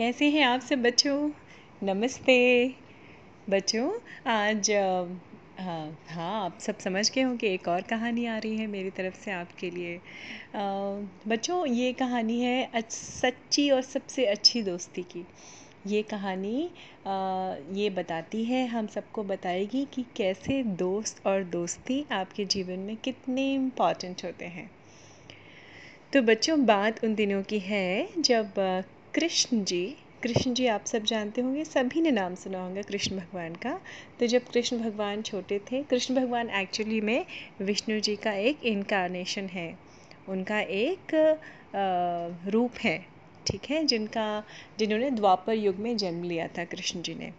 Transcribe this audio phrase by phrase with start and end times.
[0.00, 1.30] कैसे हैं आप सब बच्चों?
[1.82, 2.74] नमस्ते।
[3.50, 3.90] बच्चों
[4.26, 4.70] आज
[5.60, 8.90] हाँ हाँ आप सब समझ गए हों कि एक और कहानी आ रही है मेरी
[8.90, 10.00] तरफ़ से आपके लिए।
[11.28, 15.26] बच्चों ये कहानी है सच्ची और सबसे अच्छी दोस्ती की।
[15.86, 16.70] ये कहानी
[17.06, 22.96] आ, ये बताती है हम सबको बताएगी कि कैसे दोस्त और दोस्ती आपके जीवन में
[22.96, 24.70] कितने इंपॉर्टेंट होते हैं।
[26.12, 28.52] तो बच्चों बात उन दिनों की है जब
[29.14, 29.84] कृष्ण जी
[30.22, 33.72] कृष्ण जी आप सब जानते होंगे सभी ने नाम सुना होगा कृष्ण भगवान का।
[34.20, 37.24] तो जब कृष्ण भगवान छोटे थे कृष्ण भगवान एक्चुअली में
[37.60, 39.68] विष्णु जी का एक इनकारनेशन है।
[40.28, 41.14] उनका एक
[42.46, 42.98] रूप है
[43.46, 44.26] ठीक है जिनका
[44.78, 47.32] जिन्होंने द्वापर युग में जन्म लिया था कृष्ण जी ने।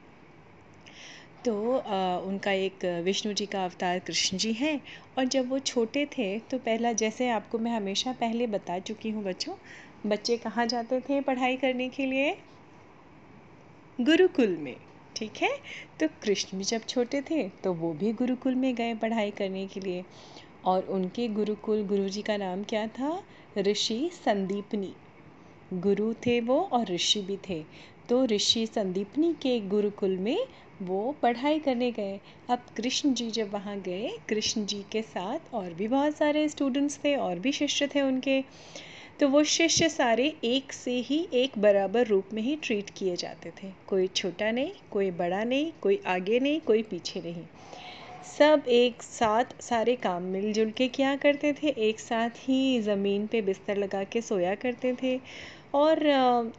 [1.46, 4.80] तो आ, उनका एक विष्णु जी का अवतार कृष्ण जी हैं
[5.18, 9.24] और जब वो छोटे थे तो पहला जैसे आपको मैं हमेशा पहले बता चुकी हूँ
[9.24, 9.56] बच्चों
[10.06, 12.36] बच्चे कहाँ जाते थे पढ़ाई करने के लिए?
[14.00, 14.76] गुरुकुल में,
[15.16, 15.50] ठीक है?
[16.00, 19.80] तो कृष्ण भी जब छोटे थे तो वो भी गुरुकुल में गए पढ़ाई करने के
[19.80, 20.04] लिए।
[20.66, 23.22] और उनके गुरुकुल, गुरु जी का नाम क्या था?
[23.58, 24.94] ऋषि संदीपनी।
[25.74, 27.64] गुरु थे वो और ऋषि भी थे।
[28.10, 30.46] तो ऋषि संदीपनी के गुरुकुल में
[30.82, 35.74] वो पढ़ाई करने गए। अब कृष्ण जी जब वहाँ गए, कृष्ण जी के साथ और
[35.74, 38.44] भी बहुत सारे स्टूडेंट्स थे और भी शिष्य थे उनके।
[39.22, 43.52] तो वो शिष्य सारे एक से ही एक बराबर रूप में ही ट्रीट किए जाते
[43.52, 47.44] थे। कोई छोटा नहीं, कोई बड़ा नहीं, कोई आगे नहीं, कोई पीछे नहीं।
[48.38, 53.42] सब एक साथ सारे काम मिलजुल के किया करते थे। एक साथ ही ज़मीन पे
[53.42, 55.20] बिस्तर लगा के सोया करते थे।
[55.74, 56.08] और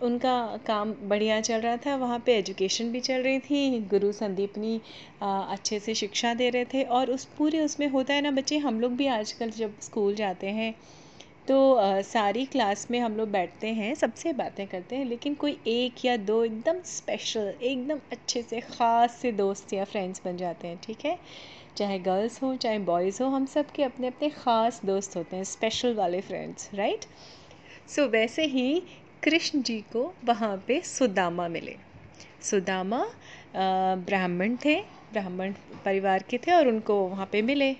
[0.02, 4.80] उनका काम बढ़िया चल रहा था। वहाँ पे एजुकेशन भी चल रही थी। गुरु संदीपनी
[5.22, 8.80] अच्छे से शिक्षा दे रहे थे। और उस, पूरे उसमें होता है ना बच्चे, हम
[8.80, 10.74] लोग भी आजकल जब स्कूल जाते हैं
[11.48, 15.56] तो आ, सारी क्लास में हम लोग बैठते हैं सबसे बातें करते हैं लेकिन कोई
[15.68, 20.68] एक या दो एकदम स्पेशल एकदम अच्छे से ख़ास से दोस्त या फ्रेंड्स बन जाते
[20.68, 21.18] हैं ठीक है?
[21.76, 25.44] चाहे गर्ल्स हो चाहे बॉयज़ हो हम सब के अपने अपने ख़ास दोस्त होते हैं
[25.44, 27.04] स्पेशल वाले फ्रेंड्स राइट
[27.88, 28.82] सो वैसे ही
[29.22, 31.76] कृष्ण जी को वहाँ पे सुदामा मिले।
[32.42, 33.04] सुदामा
[34.06, 34.80] ब्राह्मण थे
[35.12, 35.52] ब्राह्मण
[35.84, 37.74] परिवार के थे और उनको वहाँ पे मिले।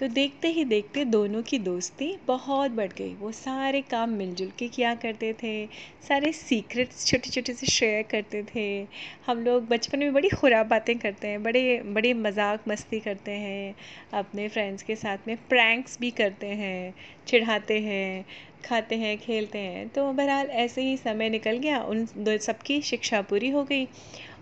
[0.00, 4.68] तो देखते ही देखते दोनों की दोस्ती बहुत बढ़ गई। वो सारे काम मिलजुल के
[4.68, 5.66] किया करते थे,
[6.08, 8.86] सारे सीक्रेट्स छोटे छोटे से शेयर करते थे।
[9.26, 13.74] हम लोग बचपन में बड़ी खुराब बातें करते हैं, बड़े बड़े मज़ाक मस्ती करते हैं,
[14.12, 16.94] अपने फ्रेंड्स के साथ में प्रैंक्स भी करते हैं,
[17.26, 18.24] चिढ़ाते हैं,
[18.64, 22.06] खाते हैं, खेलते हैं। तो बहरहाल ऐसे ही समय निकल गया, उन
[22.38, 23.86] सबकी शिक्षा पूरी हो गई।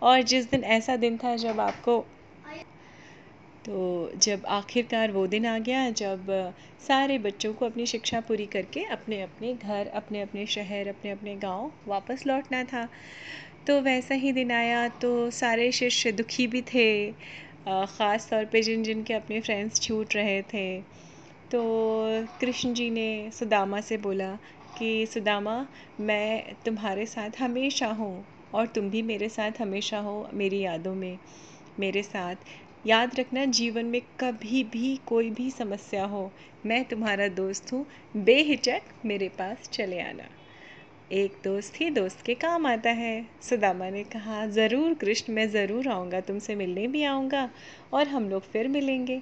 [0.02, 2.04] और जिस दिन ऐसा दिन था जब आपको
[3.68, 6.26] तो जब आखिरकार वो दिन आ गया, जब
[6.80, 11.34] सारे बच्चों को अपनी शिक्षा पूरी करके अपने अपने घर, अपने अपने शहर, अपने अपने
[11.36, 12.86] गाँव वापस लौटना था।
[13.66, 16.88] तो वैसा ही दिन आया तो सारे शिष्य दुखी भी थे।
[17.68, 20.80] ख़ास तौर पे जिन जिन के अपने फ्रेंड्स छूट रहे थे।
[21.50, 21.60] तो
[22.40, 24.32] कृष्ण जी ने सुदामा से बोला
[24.78, 25.66] कि, सुदामा,
[26.00, 28.24] मैं तुम्हारे साथ हमेशा हूँ
[28.54, 31.18] और तुम भी मेरे साथ हमेशा हो, मेरी यादों में,
[31.80, 32.36] मेरे साथ।
[32.86, 36.30] याद रखना, जीवन में कभी भी कोई भी समस्या हो,
[36.66, 40.28] मैं तुम्हारा दोस्त हूँ, बेहिचक मेरे पास चले आना।
[41.12, 45.88] एक दोस्त ही दोस्त के काम आता है। सुदामा ने कहा, ज़रूर कृष्ण, मैं ज़रूर
[45.88, 47.48] आऊँगा, तुमसे मिलने भी आऊँगा
[47.92, 49.20] और हम लोग फिर मिलेंगे।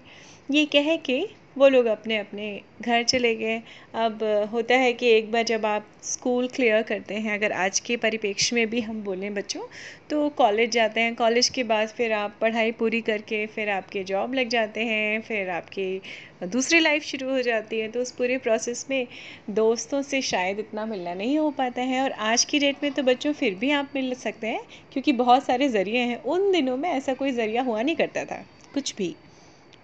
[0.50, 1.18] ये कह के
[1.56, 3.60] वो लोग अपने अपने घर चले गए।
[3.96, 4.22] अब
[4.52, 8.56] होता है कि एक बार जब आप स्कूल क्लियर करते हैं, अगर आज के परिप्रेक्ष्य
[8.56, 9.62] में भी हम बोलें बच्चों
[10.10, 14.34] तो कॉलेज जाते हैं। कॉलेज के बाद फिर आप पढ़ाई पूरी करके फिर आपके जॉब
[14.34, 16.00] लग जाते हैं, फिर आपकी
[16.44, 19.06] दूसरी लाइफ शुरू हो जाती है। तो उस पूरे प्रोसेस में
[19.52, 23.02] दोस्तों से शायद इतना मिलना नहीं हो पाता है और आज की डेट में तो
[23.02, 24.60] बच्चों फिर भी आप मिल सकते हैं,
[24.92, 28.44] क्योंकि बहुत सारे ज़रिए हैं। उन दिनों में ऐसा कोई ज़रिया हुआ नहीं करता था,
[28.74, 29.14] कुछ भी।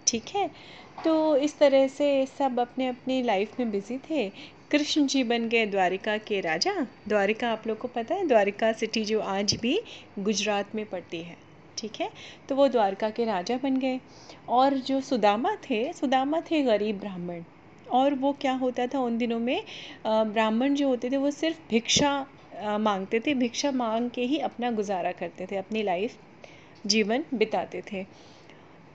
[0.06, 0.50] ठीक है?
[1.04, 4.28] तो इस तरह से सब अपने अपनी लाइफ में बिज़ी थे।
[4.70, 6.72] कृष्ण जी बन गए द्वारिका के राजा।
[7.08, 9.81] द्वारिका आप लोग को पता है, द्वारिका सिटी जो आज भी
[10.19, 11.37] गुजरात में पड़ती है,
[11.78, 12.11] ठीक है?
[12.49, 14.00] तो वो द्वारका के राजा बन गए।
[14.49, 17.43] और जो सुदामा थे सुदामा थे गरीब ब्राह्मण।
[17.90, 19.62] और वो क्या होता था, उन दिनों में
[20.06, 22.26] ब्राह्मण जो होते थे, वो सिर्फ़ भिक्षा
[22.62, 26.16] मांगते थे। भिक्षा मांग के ही अपना गुजारा करते थे, अपनी लाइफ
[26.87, 28.05] जीवन बिताते थे।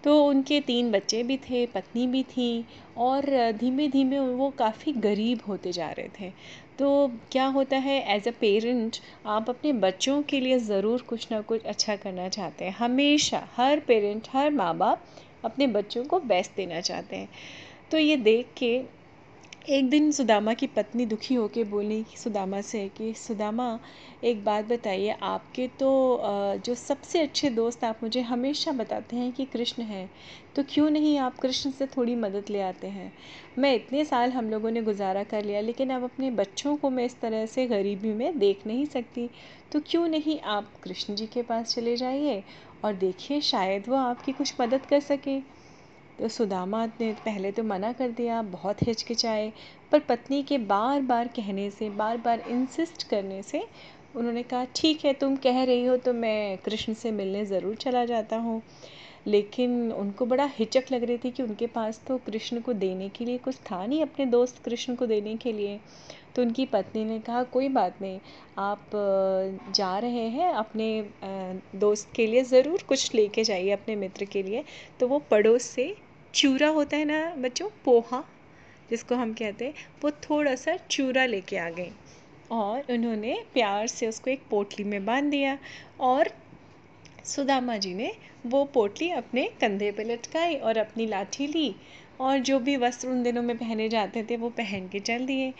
[0.03, 2.65] तो उनके तीन बच्चे भी थे, पत्नी भी थी
[2.97, 6.31] और धीमे धीमे वो काफ़ी गरीब होते जा रहे थे।
[6.79, 11.41] तो क्या होता है एज अ पेरेंट आप अपने बच्चों के लिए ज़रूर कुछ ना
[11.41, 15.05] कुछ अच्छा करना चाहते हैं। हमेशा हर पेरेंट हर माँ बाप
[15.45, 17.29] अपने बच्चों को बेस्ट देना चाहते हैं।
[17.91, 18.77] तो ये देख के
[19.67, 23.79] एक दिन सुदामा की पत्नी दुखी होकर बोली सुदामा से कि, सुदामा,
[24.23, 25.89] एक बात बताइए, आपके तो
[26.65, 30.09] जो सबसे अच्छे दोस्त आप मुझे हमेशा बताते हैं कि कृष्ण हैं
[30.55, 33.11] तो क्यों नहीं आप कृष्ण से थोड़ी मदद ले आते हैं?
[33.59, 37.05] मैं इतने साल हम लोगों ने गुजारा कर लिया, लेकिन अब अपने बच्चों को मैं
[37.05, 39.29] इस तरह से गरीबी में देख नहीं सकती
[39.71, 42.43] तो क्यों नहीं आप कृष्ण जी के पास चले जाइए
[42.85, 45.39] और देखिए शायद वो आपकी कुछ मदद कर सके?
[46.19, 49.51] तो सुदामा ने पहले तो मना कर दिया, बहुत हिचकिचाए,
[49.91, 53.63] पर पत्नी के बार बार कहने से बार बार इंसिस्ट करने से
[54.15, 58.05] उन्होंने कहा, ठीक है, तुम कह रही हो तो मैं कृष्ण से मिलने ज़रूर चला
[58.05, 58.61] जाता हूँ।
[59.27, 63.25] लेकिन उनको बड़ा हिचक लग रही थी कि उनके पास तो कृष्ण को देने के
[63.25, 65.79] लिए कुछ था नहीं, अपने दोस्त कृष्ण को देने के लिए।
[66.35, 68.19] तो उनकी पत्नी ने कहा, कोई बात नहीं,
[68.57, 68.89] आप
[69.75, 70.89] जा रहे हैं, अपने
[71.75, 74.63] दोस्त के लिए ज़रूर कुछ लेके जाइए, अपने मित्र के लिए।
[74.99, 75.95] तो वो पड़ोस से
[76.33, 78.23] चूरा होता है ना बच्चों, पोहा,
[78.89, 81.91] जिसको हम कहते हैं, वो थोड़ा सा चूरा लेके आ गई
[82.51, 85.57] और उन्होंने प्यार से उसको एक पोटली में बाँध दिया
[85.99, 86.29] और
[87.25, 88.11] सुदामा जी ने
[88.45, 91.75] वो पोटली अपने कंधे पे लटकाई और अपनी लाठी ली
[92.21, 95.53] और जो भी वस्त्र उन दिनों में पहने जाते थे, वो पहन के चल दिए।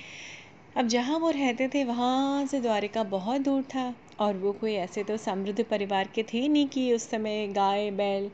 [0.77, 5.03] अब जहाँ वो रहते थे, वहाँ से द्वारिका बहुत दूर था और वो कोई ऐसे
[5.03, 8.31] तो समृद्ध परिवार के थे नहीं कि उस समय गाय, बैल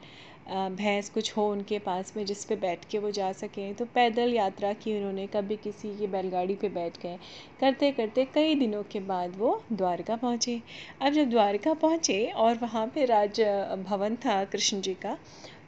[0.48, 4.34] भैंस कुछ हो उनके पास में जिस पे बैठ के वो जा सकें। तो पैदल
[4.34, 7.18] यात्रा की उन्होंने कभी किसी की बैलगाड़ी पे बैठ गए।
[7.60, 10.62] करते करते कई दिनों के बाद वो द्वारका पहुँचे।
[11.01, 13.42] अब जब द्वारका पहुँचे और वहाँ पे राज
[13.88, 15.18] भवन था कृष्ण जी का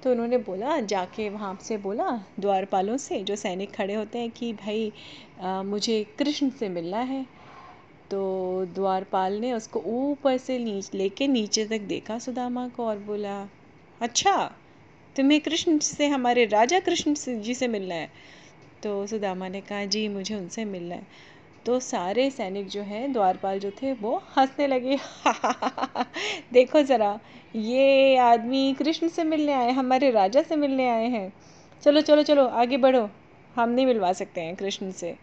[0.04, 4.52] तो उन्होंने बोला जाके वहाँ से बोला द्वारपालों से जो सैनिक खड़े होते हैं कि
[4.54, 4.92] भाई
[5.42, 7.26] आ, मुझे कृष्ण से मिलना है।
[8.12, 13.42] तो द्वारपाल ने उसको ऊपर से नीच लेके नीचे तक देखा सुदामा को और बोला
[14.02, 14.36] अच्छा
[15.16, 18.12] तुम्हें कृष्ण से, हमारे राजा कृष्ण जी से मिलना है।
[18.84, 21.08] तो सुदामा ने कहा, जी, मुझे उनसे मिलना है।
[21.66, 24.98] तो सारे सैनिक जो हैं, द्वारपाल जो थे, वो हंसने लगे।
[26.54, 27.20] देखो ज़रा,
[27.56, 31.34] ये आदमी कृष्ण से मिलने आए हमारे राजा से मिलने आए हैं।
[31.82, 33.10] चलो चलो चलो, आगे बढ़ो।
[33.56, 35.16] हम नहीं मिलवा सकते हैं कृष्ण से,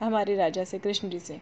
[0.00, 1.40] हमारे राजा से, कृष्ण जी से।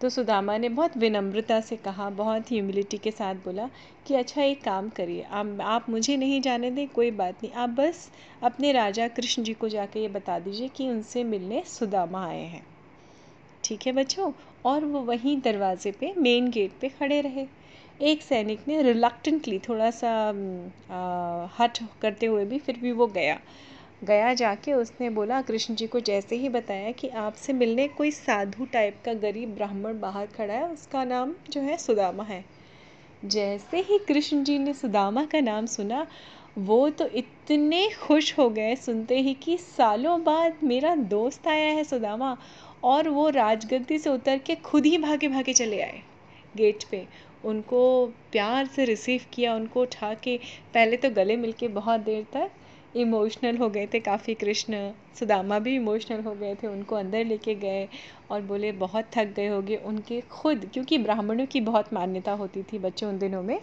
[0.00, 3.68] तो सुदामा ने बहुत विनम्रता से कहा बहुत ह्यूमिलिटी के साथ बोला
[4.06, 7.70] कि अच्छा एक काम करिए आप आप मुझे नहीं जाने दें कोई बात नहीं। आप
[7.70, 8.10] बस
[8.42, 12.66] अपने राजा कृष्ण जी को जाके ये बता दीजिए कि उनसे मिलने सुदामा आए हैं।
[13.64, 14.32] ठीक है बच्चों?
[14.64, 17.46] और वो वहीं दरवाजे पे मेन गेट पे खड़े रहे।
[18.02, 20.28] एक सैनिक ने रिलक्टेंटली थोड़ा सा
[20.90, 23.38] आ, हट करते हुए भी फिर भी वो गया।
[24.04, 28.64] गया जाके उसने बोला, कृष्ण जी को जैसे ही बताया कि आपसे मिलने कोई साधु
[28.64, 32.44] टाइप का गरीब ब्राह्मण बाहर खड़ा है, उसका नाम जो है सुदामा है।
[33.24, 36.06] जैसे ही कृष्ण जी ने सुदामा का नाम सुना,
[36.58, 41.84] वो तो इतने खुश हो गए सुनते ही कि सालों बाद मेरा दोस्त आया है
[41.84, 42.36] सुदामा
[42.84, 46.00] और वो राजगद्दी से उतर के खुद ही भागे भागे चले आए
[46.56, 47.06] गेट पे।
[47.44, 50.38] उनको प्यार से रिसीव किया, उनको उठा के
[50.74, 52.50] पहले तो गले मिल के बहुत देर तक
[52.96, 57.54] इमोशनल हो गए थे काफ़ी, कृष्ण, सुदामा भी इमोशनल हो गए थे, उनको अंदर लेके
[57.54, 57.88] गए
[58.30, 62.78] और बोले, बहुत थक गए होगे उनके खुद, क्योंकि ब्राह्मणों की बहुत मान्यता होती थी
[62.78, 63.58] बच्चों उन दिनों में।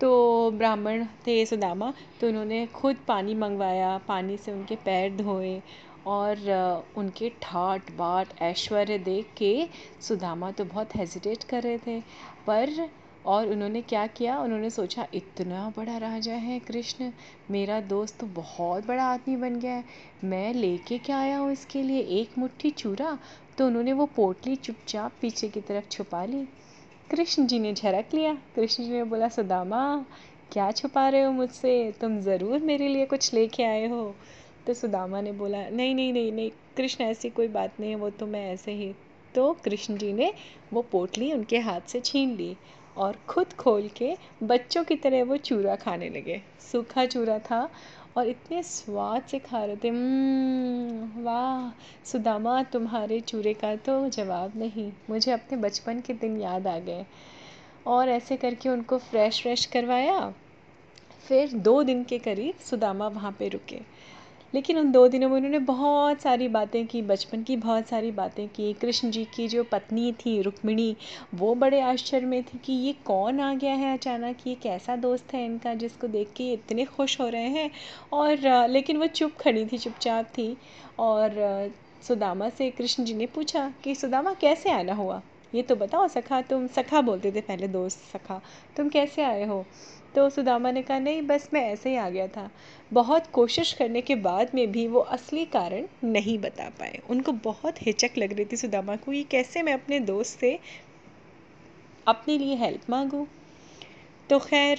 [0.00, 5.60] तो ब्राह्मण थे सुदामा तो उन्होंने खुद पानी मंगवाया, पानी से उनके पैर धोए
[6.06, 9.66] और उनके ठाट, बाट, ऐश्वर्य देख के
[10.00, 12.00] सुदामा तो बहुत हेजिटेट कर रहे थे।
[12.46, 12.88] पर
[13.28, 14.38] और उन्होंने क्या किया?
[14.38, 17.10] उन्होंने सोचा, इतना बड़ा राजा है कृष्ण,
[17.50, 19.84] मेरा दोस्त तो बहुत बड़ा आदमी बन गया है,
[20.24, 22.00] मैं लेके क्या आया हूँ इसके लिए?
[22.20, 23.18] एक मुट्ठी चूरा?
[23.58, 26.44] तो उन्होंने वो पोटली चुपचाप पीछे की तरफ़ छुपा ली।
[27.10, 29.82] कृष्ण जी ने झरक लिया। कृष्ण जी ने बोला, सुदामा,
[30.52, 31.92] क्या छुपा रहे हो मुझसे?
[32.00, 34.14] तुम ज़रूर मेरे लिए कुछ लेके आए हो।
[34.66, 38.10] तो सुदामा ने बोला, नहीं नहीं नहीं नहीं, कृष्ण, ऐसी कोई बात नहीं है, वो
[38.10, 38.92] तो मैं ऐसे ही
[39.34, 40.32] तो कृष्ण जी ने
[40.72, 42.56] वो पोटली उनके हाथ से छीन ली।
[42.98, 47.70] और खुद खोल के बच्चों की तरह वो चूरा खाने लगे। सूखा चूरा था
[48.16, 54.52] और इतने स्वाद से खा रहे थे। हम्म, वाह सुदामा तुम्हारे चूरे का तो जवाब
[54.56, 57.06] नहीं। मुझे अपने बचपन के दिन याद आ गए।
[57.86, 60.34] और ऐसे करके उनको फ्रेश फ्रेश करवाया।
[61.28, 63.80] फिर दो दिन के करीब सुदामा वहाँ पे रुके।
[64.54, 68.48] लेकिन उन दो दिनों में उन्होंने बहुत सारी बातें की, बचपन की बहुत सारी बातें
[68.48, 70.96] की। कृष्ण जी की जो पत्नी थी, रुक्मिणी,
[71.34, 74.36] वो बड़े आश्चर्य में थी कि ये कौन आ गया है अचानक?
[74.46, 77.70] ये कैसा दोस्त है इनका जिसको देख के इतने खुश हो रहे हैं?
[78.12, 80.56] और, लेकिन वो चुप खड़ी थी, चुपचाप थी।
[80.98, 81.30] और,
[82.08, 85.22] सुदामा से कृष्ण जी ने पूछा कि, सुदामा, कैसे आना हुआ?
[85.54, 88.42] ये तो बताओ, सखा, तुम, सखा बोलते थे पहले दोस्त सखा।
[88.76, 89.66] तुम कैसे आए हो?
[90.14, 92.50] तो सुदामा ने कहा, नहीं, बस मैं ऐसे ही आ गया था।
[92.92, 97.82] बहुत कोशिश करने के बाद में भी वो असली कारण नहीं बता पाए। उनको बहुत
[97.82, 100.58] हिचक लग रही थी सुदामा को, ये कैसे मैं अपने दोस्त से
[102.08, 103.26] अपने लिए हेल्प मांगूं?
[104.30, 104.78] तो खैर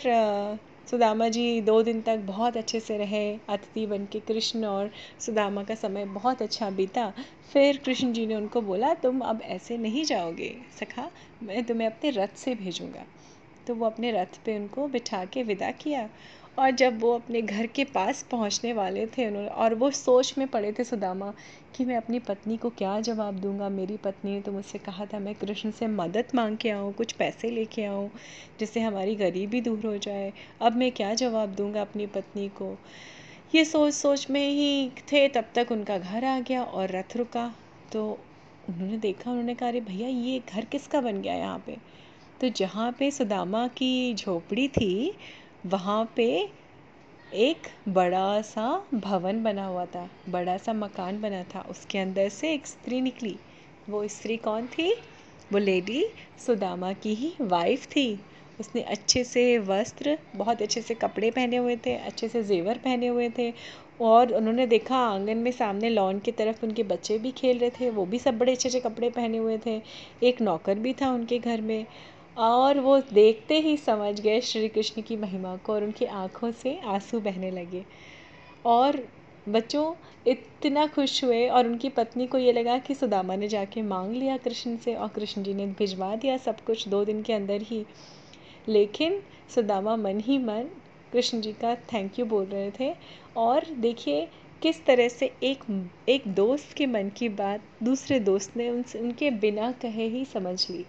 [0.90, 5.64] सुदामा जी दो दिन तक बहुत अच्छे से रहे। अतिथि बन के कृष्ण और सुदामा
[5.64, 7.14] का समय बहुत अच्छा बीता।
[7.54, 11.12] फिर कृष्ण जी ने उनको बोला, तुम अब ऐसे नहीं जाओगे। सखा,
[11.44, 13.06] मैं तुम्हें अपने रथ से भेजूँगा।
[13.68, 16.10] तो वो अपने रथ पे उनको बिठा के विदा किया।
[16.60, 20.48] और जब वो अपने घर के पास पहुँचने वाले थे उन्होंने, और वो सोच में
[20.48, 21.34] पड़े थे सुदामा
[21.76, 23.70] कि मैं अपनी पत्नी को क्या जवाब दूँगा?
[23.70, 27.12] मेरी पत्नी ने तो मुझसे कहा था, मैं कृष्ण से मदद मांग के आऊँ, कुछ
[27.12, 28.10] पैसे लेके आऊँ,
[28.60, 32.78] जिससे हमारी गरीबी दूर हो जाए। अब मैं क्या जवाब दूँगा अपनी पत्नी को?
[33.56, 37.56] ये सोच सोच में ही थे, तब तक उनका घर आ गया और रथ रुका।
[37.94, 38.20] तो
[38.70, 41.78] उन्होंने देखा, उन्होंने कहा, अरे भैया, ये घर किसका बन गया यहाँ पे?
[42.42, 45.16] तो जहाँ पे सुदामा की झोपड़ी थी
[45.66, 46.50] वहाँ पे
[47.34, 52.54] एक बड़ा सा भवन बना हुआ था, बड़ा सा मकान बना था। उसके अंदर से
[52.54, 53.36] एक स्त्री निकली।
[53.90, 54.94] वो स्त्री कौन थी?
[55.54, 56.06] वो लेडी
[56.46, 58.20] सुदामा की ही वाइफ थी।
[58.60, 63.08] उसने अच्छे से वस्त्र, बहुत अच्छे से कपड़े पहने हुए थे, अच्छे से जेवर पहने
[63.08, 63.54] हुए थे
[64.02, 67.90] और उन्होंने देखा आँगन में सामने लॉन की तरफ़ उनके बच्चे भी खेल रहे थे।
[67.90, 69.82] वो भी सब बड़े अच्छे अच्छे कपड़े पहने हुए थे।
[70.24, 71.86] एक नौकर भी था उनके घर में।
[72.40, 76.80] और वो देखते ही समझ गए श्री कृष्ण की महिमा को और उनकी आँखों से
[76.86, 77.86] आँसू बहने लगे।
[78.66, 79.08] और
[79.50, 79.94] बच्चों,
[80.28, 84.38] इतना खुश हुए और उनकी पत्नी को ये लगा कि सुदामा ने जाके मांग लिया
[84.38, 87.86] कृष्ण से और कृष्ण जी ने भिजवा दिया सब कुछ दो दिन के अंदर ही।
[88.68, 89.22] लेकिन
[89.56, 90.70] सुदामा मन ही मन
[91.14, 92.96] कृष्ण जी का थैंक यू बोल रहे थे
[93.38, 94.28] और देखिए
[94.62, 99.32] किस तरह से एक एक दोस्त के मन की बात दूसरे दोस्त ने उनसे, उनके
[99.32, 100.86] बिना कहे ही समझ ली।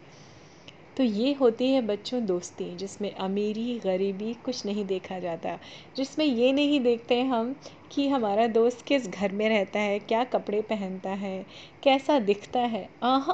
[0.97, 5.59] तो ये होती है बच्चों दोस्ती, जिसमें अमीरी, गरीबी कुछ नहीं देखा जाता।
[5.97, 7.57] जिसमें ये नहीं देखते हम
[7.93, 11.47] कि हमारा दोस्त किस घर में रहता है, क्या कपड़े पहनता है,
[11.83, 13.33] कैसा दिखता है। आह!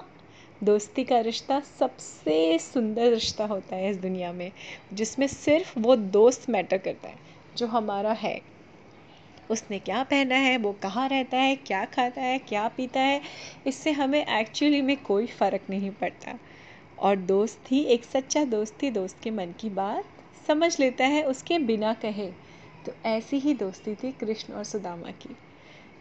[0.64, 4.52] दोस्ती का रिश्ता सबसे सुंदर रिश्ता होता है इस दुनिया में,
[4.92, 7.16] जिसमें सिर्फ़ वो दोस्त मैटर करता है,
[7.56, 8.40] जो हमारा है।
[9.50, 13.20] उसने क्या पहना है, वो कहाँ रहता है, क्या खाता है, क्या पीता है,
[13.66, 16.38] इससे हमें एक्चुअली में कोई फ़र्क नहीं पड़ता।
[16.98, 20.04] और दोस्त ही, एक सच्चा दोस्त ही दोस्त के मन की बात
[20.46, 22.30] समझ लेता है, उसके बिना कहे।
[22.86, 25.36] तो ऐसी ही दोस्ती थी कृष्ण और सुदामा की,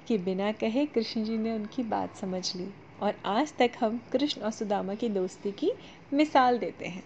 [0.08, 2.68] कि बिना कहे कृष्ण जी ने उनकी बात समझ ली।
[3.02, 5.72] और आज तक हम कृष्ण और सुदामा की दोस्ती की
[6.14, 7.04] मिसाल देते हैं।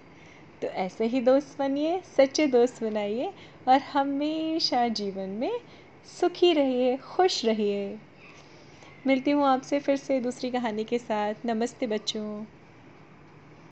[0.61, 3.33] तो ऐसे ही दोस्त बनिए, सच्चे दोस्त बनाइए,
[3.67, 5.59] और हमेशा जीवन में
[6.19, 7.99] सुखी रहिए, खुश रहिए।
[9.07, 12.58] मिलती हूँ आपसे फिर से दूसरी कहानी के साथ। नमस्ते बच्चों।